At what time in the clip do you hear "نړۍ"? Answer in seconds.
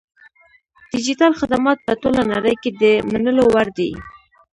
2.33-2.55